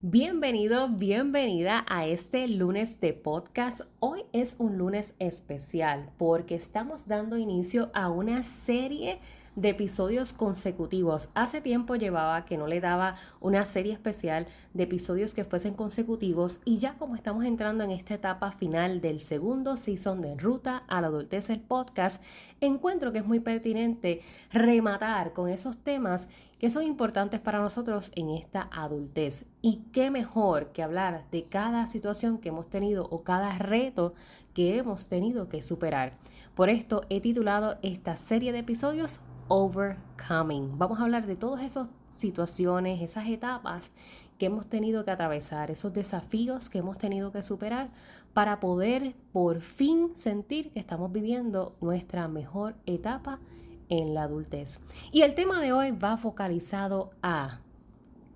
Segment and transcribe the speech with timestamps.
[0.00, 3.80] Bienvenido, bienvenida a este lunes de podcast.
[3.98, 9.18] Hoy es un lunes especial porque estamos dando inicio a una serie
[9.56, 11.30] de episodios consecutivos.
[11.34, 16.60] Hace tiempo llevaba que no le daba una serie especial de episodios que fuesen consecutivos
[16.64, 21.00] y ya como estamos entrando en esta etapa final del segundo season de Ruta a
[21.00, 22.22] la Adultez el podcast,
[22.60, 24.20] encuentro que es muy pertinente
[24.52, 26.28] rematar con esos temas
[26.58, 29.46] que son importantes para nosotros en esta adultez.
[29.62, 34.14] Y qué mejor que hablar de cada situación que hemos tenido o cada reto
[34.54, 36.18] que hemos tenido que superar.
[36.54, 40.76] Por esto he titulado esta serie de episodios Overcoming.
[40.78, 43.92] Vamos a hablar de todas esas situaciones, esas etapas
[44.38, 47.90] que hemos tenido que atravesar, esos desafíos que hemos tenido que superar
[48.34, 53.40] para poder por fin sentir que estamos viviendo nuestra mejor etapa
[53.88, 54.80] en la adultez.
[55.12, 57.60] Y el tema de hoy va focalizado a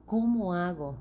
[0.07, 0.97] cómo hago,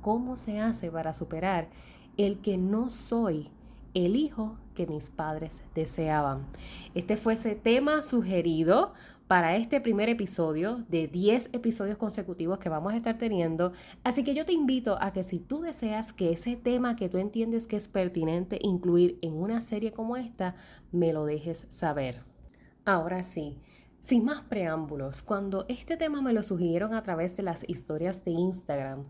[0.00, 1.68] cómo se hace para superar
[2.16, 3.50] el que no soy
[3.94, 6.46] el hijo que mis padres deseaban.
[6.94, 8.92] Este fue ese tema sugerido
[9.30, 13.72] para este primer episodio de 10 episodios consecutivos que vamos a estar teniendo.
[14.02, 17.18] Así que yo te invito a que si tú deseas que ese tema que tú
[17.18, 20.56] entiendes que es pertinente incluir en una serie como esta,
[20.90, 22.24] me lo dejes saber.
[22.84, 23.56] Ahora sí,
[24.00, 28.32] sin más preámbulos, cuando este tema me lo sugirieron a través de las historias de
[28.32, 29.04] Instagram,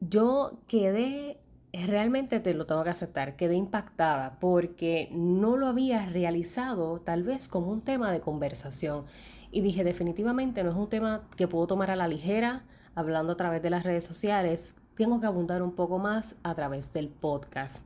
[0.00, 1.40] yo quedé,
[1.72, 7.48] realmente te lo tengo que aceptar, quedé impactada porque no lo había realizado tal vez
[7.48, 9.04] como un tema de conversación.
[9.50, 13.36] Y dije, definitivamente no es un tema que puedo tomar a la ligera, hablando a
[13.36, 17.82] través de las redes sociales, tengo que abundar un poco más a través del podcast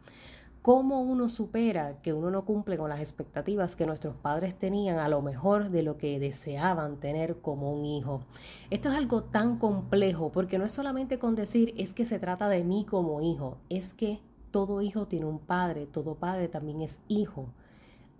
[0.66, 5.09] cómo uno supera que uno no cumple con las expectativas que nuestros padres tenían a
[5.09, 8.22] lo mejor de lo que deseaban tener como un hijo.
[8.71, 12.49] Esto es algo tan complejo porque no es solamente con decir es que se trata
[12.49, 14.19] de mí como hijo, es que
[14.50, 17.47] todo hijo tiene un padre, todo padre también es hijo.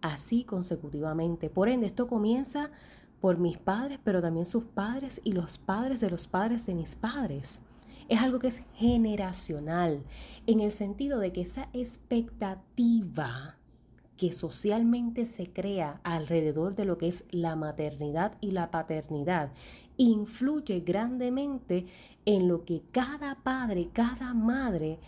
[0.01, 1.51] Así consecutivamente.
[1.51, 2.71] Por ende, esto comienza
[3.21, 6.95] por mis padres, pero también sus padres y los padres de los padres de mis
[6.95, 7.61] padres
[8.09, 10.05] es algo que es generacional,
[10.47, 13.57] en el sentido de que esa expectativa
[14.17, 19.53] que socialmente se crea alrededor de lo que es la maternidad y la paternidad
[19.97, 21.87] influye grandemente
[22.25, 24.99] en lo que cada padre, cada madre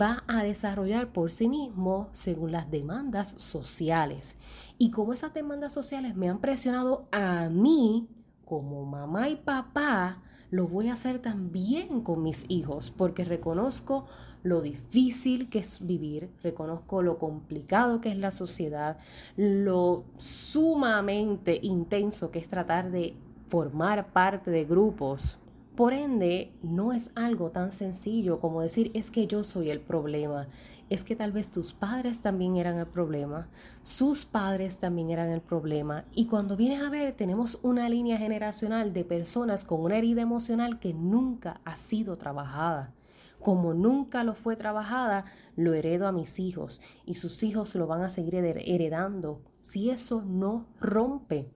[0.00, 4.36] va a desarrollar por sí mismo según las demandas sociales.
[4.78, 8.08] Y como esas demandas sociales me han presionado a mí
[8.44, 14.06] como mamá y papá lo voy a hacer también con mis hijos, porque reconozco
[14.42, 18.98] lo difícil que es vivir, reconozco lo complicado que es la sociedad,
[19.36, 23.14] lo sumamente intenso que es tratar de
[23.48, 25.38] formar parte de grupos.
[25.74, 30.48] Por ende, no es algo tan sencillo como decir es que yo soy el problema
[30.90, 33.48] es que tal vez tus padres también eran el problema,
[33.82, 38.92] sus padres también eran el problema y cuando vienes a ver tenemos una línea generacional
[38.92, 42.94] de personas con una herida emocional que nunca ha sido trabajada.
[43.40, 45.24] Como nunca lo fue trabajada,
[45.56, 50.22] lo heredo a mis hijos y sus hijos lo van a seguir heredando si eso
[50.22, 51.50] no rompe.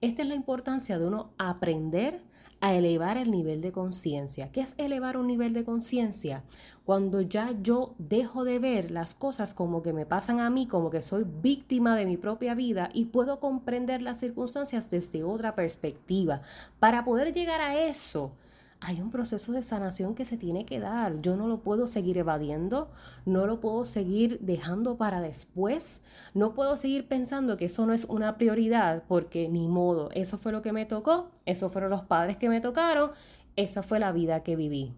[0.00, 2.22] Esta es la importancia de uno aprender
[2.60, 4.52] a elevar el nivel de conciencia.
[4.52, 6.44] ¿Qué es elevar un nivel de conciencia?
[6.84, 10.90] Cuando ya yo dejo de ver las cosas como que me pasan a mí, como
[10.90, 16.42] que soy víctima de mi propia vida y puedo comprender las circunstancias desde otra perspectiva.
[16.78, 18.32] Para poder llegar a eso,
[18.80, 21.20] hay un proceso de sanación que se tiene que dar.
[21.20, 22.90] Yo no lo puedo seguir evadiendo,
[23.26, 26.02] no lo puedo seguir dejando para después,
[26.32, 30.52] no puedo seguir pensando que eso no es una prioridad porque ni modo, eso fue
[30.52, 33.10] lo que me tocó, esos fueron los padres que me tocaron,
[33.56, 34.94] esa fue la vida que viví.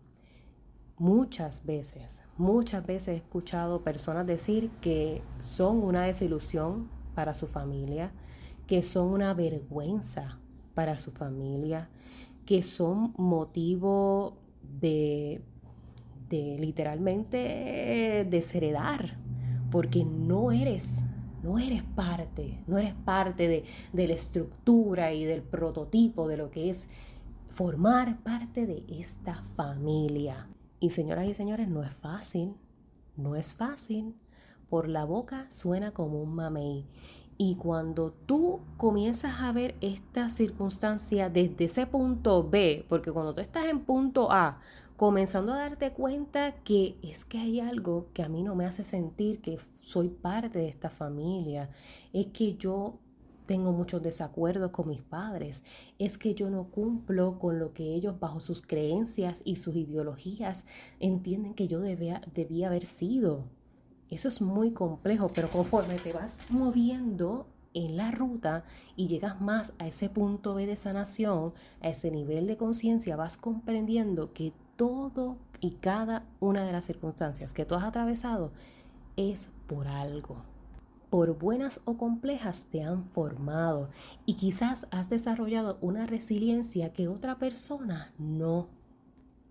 [0.99, 8.13] Muchas veces, muchas veces he escuchado personas decir que son una desilusión para su familia,
[8.69, 10.39] que son una vergüenza
[10.75, 11.89] para su familia,
[12.47, 14.37] que son motivo
[14.81, 15.43] de,
[16.29, 19.19] de literalmente desheredar,
[19.71, 21.03] porque no eres,
[21.43, 26.51] no eres parte, no eres parte de, de la estructura y del prototipo de lo
[26.51, 26.89] que es
[27.53, 30.49] formar parte de esta familia.
[30.81, 32.55] Y señoras y señores, no es fácil,
[33.17, 34.15] no es fácil.
[34.69, 36.87] Por la boca suena como un mamey.
[37.39, 43.41] Y cuando tú comienzas a ver esta circunstancia desde ese punto B, porque cuando tú
[43.41, 44.61] estás en punto A,
[44.97, 48.85] comenzando a darte cuenta que es que hay algo que a mí no me hace
[48.85, 51.71] sentir que soy parte de esta familia,
[52.13, 52.99] es que yo
[53.47, 55.65] tengo muchos desacuerdos con mis padres,
[55.99, 60.67] es que yo no cumplo con lo que ellos bajo sus creencias y sus ideologías
[61.01, 63.45] entienden que yo debía, debía haber sido.
[64.13, 68.63] Eso es muy complejo, pero conforme te vas moviendo en la ruta
[68.95, 73.39] y llegas más a ese punto B de sanación, a ese nivel de conciencia, vas
[73.39, 78.53] comprendiendo que todo y cada una de las circunstancias que tú has atravesado
[79.17, 80.45] es por algo.
[81.09, 83.89] Por buenas o complejas te han formado
[84.27, 88.69] y quizás has desarrollado una resiliencia que otra persona no.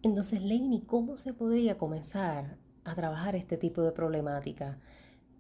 [0.03, 4.77] Entonces, Lainey, ¿cómo se podría comenzar a trabajar este tipo de problemática.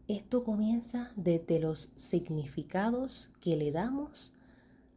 [0.07, 4.33] Esto comienza desde los significados que le damos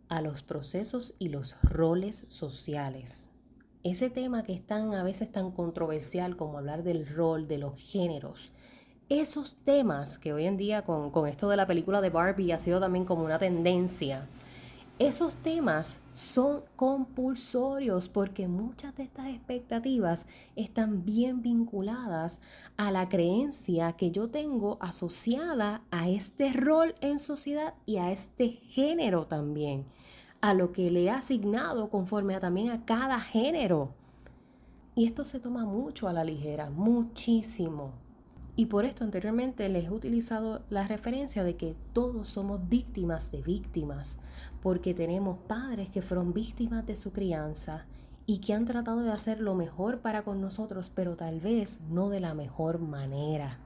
[0.08, 3.29] a los procesos y los roles sociales.
[3.82, 7.79] Ese tema que es tan a veces tan controversial como hablar del rol, de los
[7.79, 8.50] géneros,
[9.08, 12.58] esos temas que hoy en día con, con esto de la película de Barbie ha
[12.58, 14.26] sido también como una tendencia,
[15.00, 22.41] esos temas son compulsorios porque muchas de estas expectativas están bien vinculadas
[22.76, 28.50] a la creencia que yo tengo asociada a este rol en sociedad y a este
[28.50, 29.85] género también,
[30.41, 33.94] a lo que le he asignado conforme a también a cada género.
[34.94, 38.05] Y esto se toma mucho a la ligera, muchísimo.
[38.56, 43.43] Y por esto anteriormente les he utilizado la referencia de que todos somos víctimas de
[43.43, 44.20] víctimas,
[44.64, 47.84] porque tenemos padres que fueron víctimas de su crianza
[48.25, 52.08] y que han tratado de hacer lo mejor para con nosotros, pero tal vez no
[52.08, 53.58] de la mejor manera.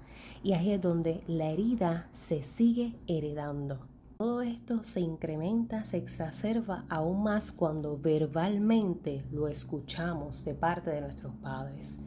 [0.42, 3.78] Y ahí es donde la herida se sigue heredando.
[4.16, 11.00] Todo esto se incrementa, se exacerba aún más cuando verbalmente lo escuchamos de parte de
[11.00, 12.00] nuestros padres.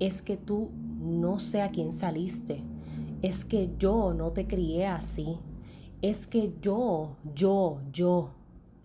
[0.00, 2.62] Es que tú no sé a quién saliste.
[3.20, 5.38] Es que yo no te crié así.
[6.02, 8.32] Es que yo, yo, yo,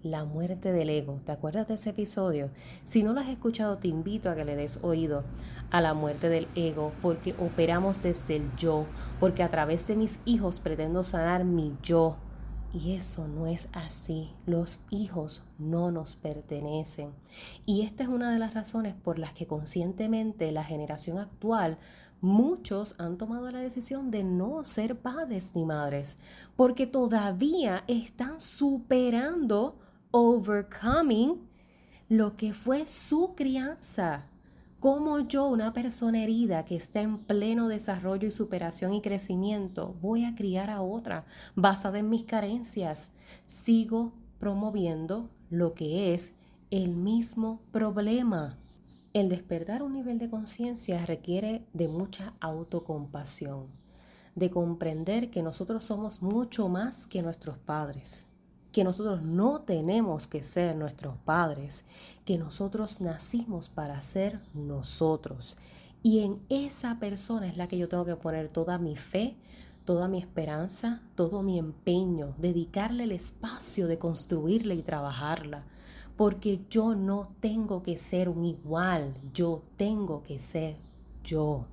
[0.03, 1.19] la muerte del ego.
[1.25, 2.51] ¿Te acuerdas de ese episodio?
[2.83, 5.23] Si no lo has escuchado, te invito a que le des oído
[5.71, 8.85] a la muerte del ego, porque operamos desde el yo,
[9.19, 12.17] porque a través de mis hijos pretendo sanar mi yo.
[12.71, 14.29] Y eso no es así.
[14.45, 17.13] Los hijos no nos pertenecen.
[17.65, 21.79] Y esta es una de las razones por las que conscientemente la generación actual
[22.21, 26.17] muchos han tomado la decisión de no ser padres ni madres,
[26.55, 29.77] porque todavía están superando,
[30.11, 31.47] overcoming,
[32.09, 34.25] lo que fue su crianza.
[34.79, 40.23] Como yo, una persona herida que está en pleno desarrollo y superación y crecimiento, voy
[40.23, 41.25] a criar a otra
[41.55, 43.11] basada en mis carencias?
[43.47, 46.31] Sigo promoviendo lo que es
[46.69, 48.57] el mismo problema.
[49.17, 53.65] El despertar un nivel de conciencia requiere de mucha autocompasión,
[54.35, 58.27] de comprender que nosotros somos mucho más que nuestros padres,
[58.71, 61.85] que nosotros no tenemos que ser nuestros padres,
[62.25, 65.57] que nosotros nacimos para ser nosotros.
[66.03, 69.35] Y en esa persona es la que yo tengo que poner toda mi fe,
[69.83, 75.65] toda mi esperanza, todo mi empeño, dedicarle el espacio de construirla y trabajarla
[76.17, 80.75] porque yo no tengo que ser un igual, yo tengo que ser
[81.23, 81.67] yo.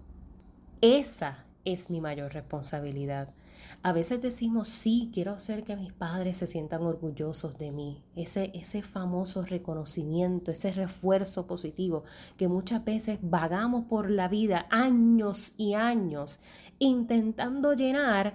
[0.82, 3.34] Esa es mi mayor responsabilidad.
[3.82, 8.02] A veces decimos, sí, quiero hacer que mis padres se sientan orgullosos de mí.
[8.16, 12.04] Ese, ese famoso reconocimiento, ese refuerzo positivo
[12.36, 16.40] que muchas veces vagamos por la vida años y años
[16.78, 18.34] intentando llenar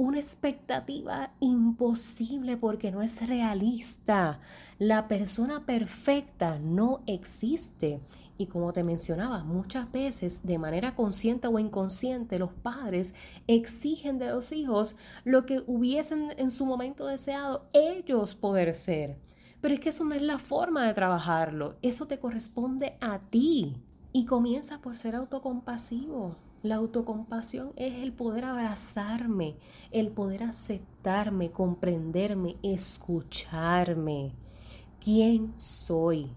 [0.00, 4.40] una expectativa imposible porque no es realista.
[4.78, 8.00] La persona perfecta no existe.
[8.38, 13.12] Y como te mencionaba, muchas veces de manera consciente o inconsciente los padres
[13.46, 19.18] exigen de los hijos lo que hubiesen en su momento deseado ellos poder ser.
[19.60, 23.76] Pero es que eso no es la forma de trabajarlo, eso te corresponde a ti.
[24.14, 26.36] Y comienza por ser autocompasivo.
[26.62, 29.56] La autocompasión es el poder abrazarme,
[29.92, 34.34] el poder aceptarme, comprenderme, escucharme.
[35.02, 36.30] ¿Quién soy?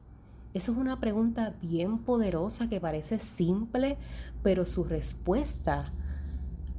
[0.53, 3.97] Eso es una pregunta bien poderosa que parece simple,
[4.43, 5.91] pero su respuesta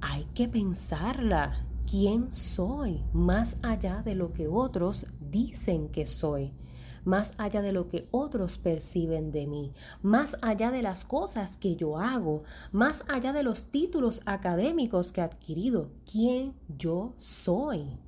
[0.00, 1.66] hay que pensarla.
[1.90, 3.02] ¿Quién soy?
[3.12, 6.54] Más allá de lo que otros dicen que soy
[7.04, 11.76] más allá de lo que otros perciben de mí, más allá de las cosas que
[11.76, 12.42] yo hago,
[12.72, 17.98] más allá de los títulos académicos que he adquirido, quién yo soy.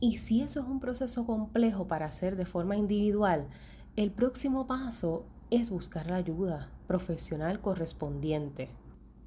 [0.00, 3.48] Y si eso es un proceso complejo para hacer de forma individual,
[3.96, 8.68] el próximo paso es buscar la ayuda profesional correspondiente.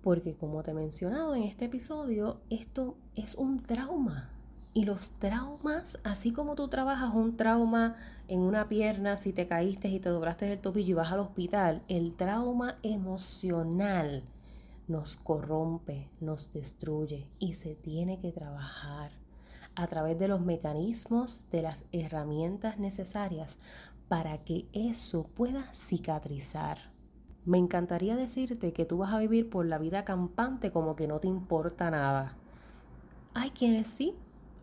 [0.02, 4.30] Porque como te he mencionado en este episodio, esto es un trauma.
[4.74, 7.96] Y los traumas, así como tú trabajas un trauma
[8.28, 11.82] en una pierna si te caíste y te doblaste el tobillo y vas al hospital,
[11.88, 14.24] el trauma emocional
[14.88, 19.12] nos corrompe, nos destruye y se tiene que trabajar
[19.76, 23.58] a través de los mecanismos, de las herramientas necesarias
[24.08, 26.92] para que eso pueda cicatrizar.
[27.46, 31.20] Me encantaría decirte que tú vas a vivir por la vida campante como que no
[31.20, 32.36] te importa nada.
[33.34, 34.16] Hay quienes sí,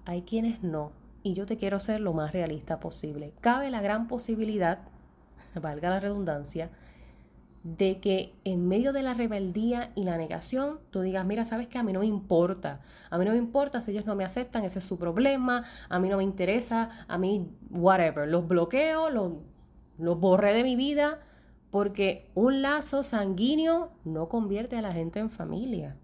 [0.07, 0.93] hay quienes no.
[1.23, 3.35] Y yo te quiero ser lo más realista posible.
[3.41, 4.79] Cabe la gran posibilidad,
[5.61, 6.71] valga la redundancia,
[7.65, 11.79] de que en medio de la rebeldía y la negación tú digas, mira, sabes que
[11.79, 14.65] a mí no me importa, a mí no me importa si ellos no me aceptan,
[14.65, 19.33] ese es su problema, a mí no me interesa, a mí, whatever, los bloqueo, los,
[19.99, 21.19] los borré de mi vida,
[21.73, 25.97] porque un lazo sanguíneo no convierte a la gente en familia.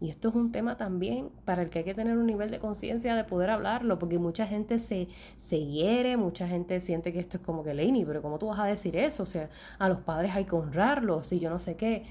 [0.00, 2.58] Y esto es un tema también para el que hay que tener un nivel de
[2.58, 7.38] conciencia de poder hablarlo, porque mucha gente se, se hiere, mucha gente siente que esto
[7.38, 9.22] es como que Laney, pero ¿cómo tú vas a decir eso?
[9.22, 9.48] O sea,
[9.78, 12.04] a los padres hay que honrarlos y yo no sé qué.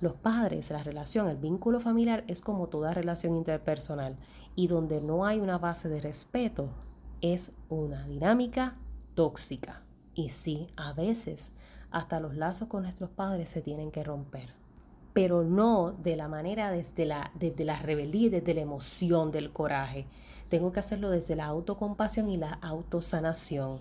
[0.00, 4.16] Los padres, la relación, el vínculo familiar es como toda relación interpersonal
[4.54, 6.68] y donde no hay una base de respeto
[7.20, 8.76] es una dinámica
[9.14, 9.82] tóxica.
[10.14, 11.52] Y sí, a veces
[11.90, 14.65] hasta los lazos con nuestros padres se tienen que romper
[15.16, 20.04] pero no de la manera desde la, desde la rebeldía desde la emoción del coraje.
[20.50, 23.78] Tengo que hacerlo desde la autocompasión y la autosanación.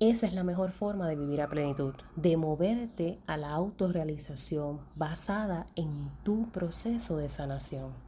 [0.00, 5.64] Esa es la mejor forma de vivir a plenitud, de moverte a la autorrealización basada
[5.76, 8.03] en tu proceso de sanación.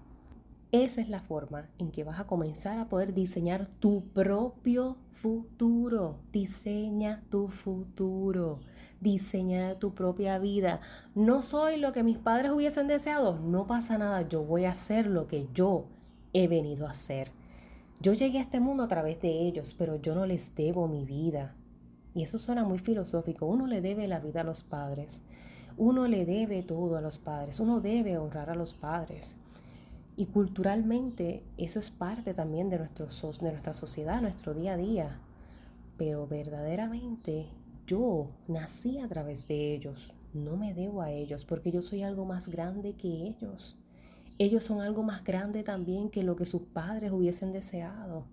[0.72, 6.18] Esa es la forma en que vas a comenzar a poder diseñar tu propio futuro.
[6.32, 8.60] Diseña tu futuro
[9.00, 10.80] diseña tu propia vida.
[11.14, 15.06] No soy lo que mis padres hubiesen deseado, no pasa nada, yo voy a hacer
[15.06, 15.86] lo que yo
[16.32, 17.30] he venido a hacer.
[18.00, 21.04] Yo llegué a este mundo a través de ellos, pero yo no les debo mi
[21.04, 21.54] vida.
[22.14, 23.46] Y eso suena muy filosófico.
[23.46, 25.22] Uno le debe la vida a los padres.
[25.78, 27.60] Uno le debe todo a los padres.
[27.60, 29.38] Uno debe honrar a los padres.
[30.16, 35.20] Y culturalmente eso es parte también de, nuestro, de nuestra sociedad, nuestro día a día.
[35.98, 37.48] Pero verdaderamente
[37.86, 42.24] yo nací a través de ellos, no me debo a ellos porque yo soy algo
[42.24, 43.76] más grande que ellos.
[44.38, 48.24] Ellos son algo más grande también que lo que sus padres hubiesen deseado.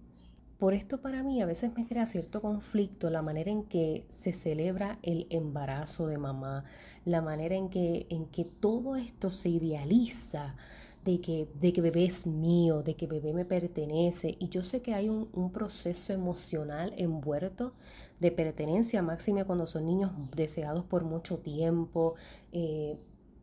[0.57, 4.31] Por esto para mí a veces me crea cierto conflicto la manera en que se
[4.31, 6.63] celebra el embarazo de mamá,
[7.03, 10.55] la manera en que, en que todo esto se idealiza,
[11.03, 14.37] de que, de que bebé es mío, de que bebé me pertenece.
[14.39, 17.73] Y yo sé que hay un, un proceso emocional envuelto
[18.19, 22.15] de pertenencia máxima cuando son niños deseados por mucho tiempo.
[22.51, 22.97] Eh,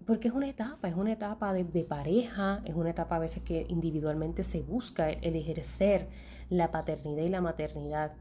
[0.06, 3.66] porque es una etapa, es una etapa de, pareja, es una etapa a veces que
[3.68, 6.08] individualmente se busca el, ejercer
[6.48, 8.14] la paternidad y la maternidad.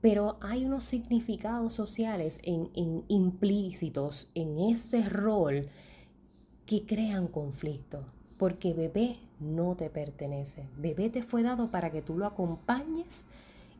[0.00, 5.68] Pero hay unos significados sociales en, en implícitos en ese rol
[6.66, 8.04] que crean conflicto.
[8.38, 10.68] Porque bebé no te pertenece.
[10.78, 13.26] Bebé te fue dado para que tú lo acompañes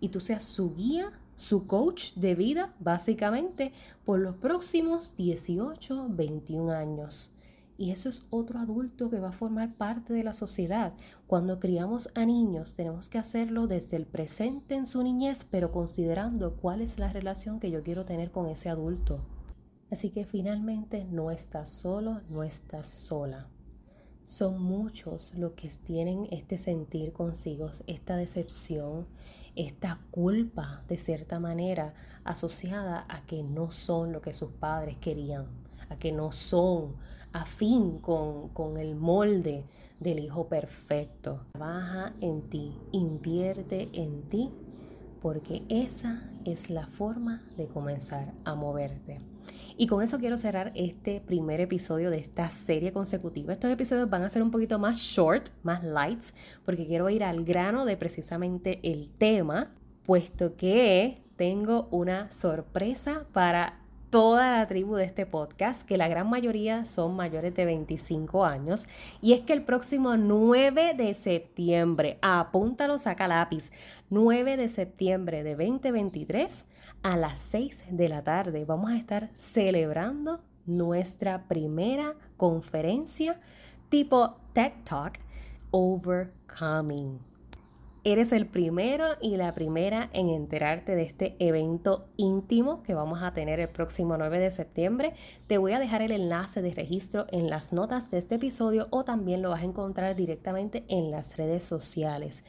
[0.00, 3.73] y tú seas su guía su coach de vida, básicamente,
[4.05, 7.31] por los próximos 18, 21 años.
[7.77, 10.95] Y eso es otro adulto que va a formar parte de la sociedad.
[11.29, 16.57] Cuando criamos a niños tenemos que hacerlo desde el presente en su niñez, pero considerando
[16.57, 19.21] cuál es la relación que yo quiero tener con ese adulto.
[19.93, 23.47] Así que finalmente no estás solo, no estás sola.
[24.29, 29.07] Son muchos los que tienen este sentir consigo, esta decepción,
[29.57, 31.95] esta culpa de cierta manera
[32.25, 35.47] asociada a que no son lo que sus padres querían,
[35.89, 36.97] a que no son
[37.33, 39.65] afín con, con el molde
[39.99, 41.47] del hijo perfecto.
[41.53, 44.51] Trabaja en ti, invierte en ti,
[45.23, 49.21] porque esa es la forma de comenzar a moverte.
[49.81, 53.53] Y con eso quiero cerrar este primer episodio de esta serie consecutiva.
[53.53, 57.45] Estos episodios van a ser un poquito más short, más lights, porque quiero ir al
[57.45, 59.71] grano de precisamente el tema,
[60.03, 63.78] puesto que tengo una sorpresa para
[64.11, 68.87] toda la tribu de este podcast, que la gran mayoría son mayores de 25 años,
[69.21, 73.71] y es que el próximo 9 de septiembre, apúntalo, saca lápiz,
[74.11, 76.67] 9 de septiembre de 2023
[77.03, 83.38] a las 6 de la tarde vamos a estar celebrando nuestra primera conferencia
[83.88, 85.19] tipo Tech Talk
[85.71, 87.28] Overcoming.
[88.11, 93.35] Eres el primero y la primera en enterarte de este evento íntimo que vamos a
[93.35, 95.12] tener el próximo 9 de septiembre.
[95.47, 99.05] Te voy a dejar el enlace de registro en las notas de este episodio o
[99.05, 102.45] también lo vas a encontrar directamente en las redes sociales.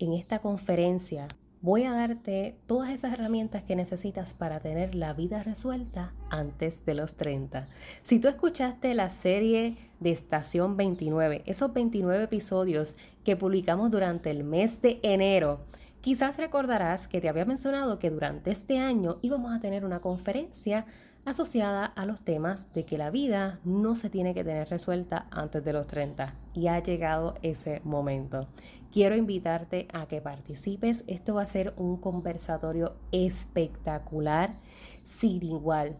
[0.00, 1.28] En esta conferencia
[1.64, 6.92] voy a darte todas esas herramientas que necesitas para tener la vida resuelta antes de
[6.92, 7.68] los 30.
[8.02, 14.44] Si tú escuchaste la serie de Estación 29, esos 29 episodios que publicamos durante el
[14.44, 15.60] mes de enero,
[16.02, 20.84] quizás recordarás que te había mencionado que durante este año íbamos a tener una conferencia
[21.24, 25.64] asociada a los temas de que la vida no se tiene que tener resuelta antes
[25.64, 28.48] de los 30 y ha llegado ese momento.
[28.94, 31.02] Quiero invitarte a que participes.
[31.08, 34.54] Esto va a ser un conversatorio espectacular,
[35.02, 35.96] sin igual.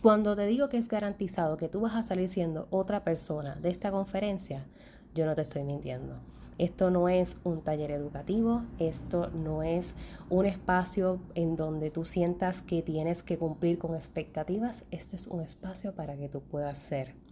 [0.00, 3.70] Cuando te digo que es garantizado que tú vas a salir siendo otra persona de
[3.70, 4.64] esta conferencia,
[5.12, 6.20] yo no te estoy mintiendo.
[6.56, 9.96] Esto no es un taller educativo, esto no es
[10.30, 15.40] un espacio en donde tú sientas que tienes que cumplir con expectativas, esto es un
[15.40, 17.25] espacio para que tú puedas ser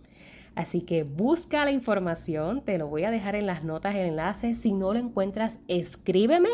[0.54, 4.54] Así que busca la información, te lo voy a dejar en las notas el enlace.
[4.54, 6.50] Si no lo encuentras, escríbeme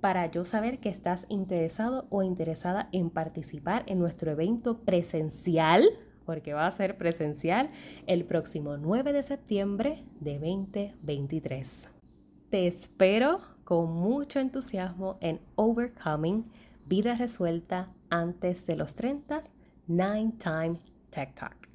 [0.00, 5.84] para yo saber que estás interesado o interesada en participar en nuestro evento presencial,
[6.24, 7.70] porque va a ser presencial
[8.06, 11.88] el próximo 9 de septiembre de 2023.
[12.50, 16.46] Te espero con mucho entusiasmo en Overcoming
[16.86, 19.42] Vida Resuelta antes de los 30,
[19.88, 21.65] Nine Time Tech Talk.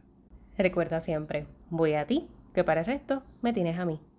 [0.58, 4.02] Recuerda siempre, voy a ti, que para el resto me tienes a mí.